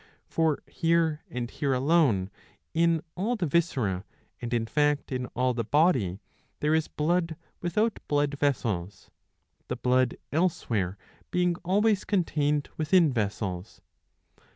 For 0.25 0.63
here, 0.65 1.21
and 1.29 1.47
here 1.51 1.73
alone 1.75 2.31
in 2.73 3.03
all 3.13 3.35
the 3.35 3.45
viscera 3.45 4.03
and 4.41 4.51
in 4.51 4.65
fact 4.65 5.11
in 5.11 5.27
all 5.35 5.53
the 5.53 5.63
body, 5.63 6.19
there 6.59 6.73
is 6.73 6.87
blood 6.87 7.35
without 7.61 7.99
blood 8.07 8.33
vessels, 8.39 9.11
the 9.67 9.75
blood 9.75 10.17
elsewhere 10.31 10.97
being 11.29 11.53
always 11.63 12.03
contained 12.03 12.67
within 12.79 13.13
vessels.' 13.13 13.81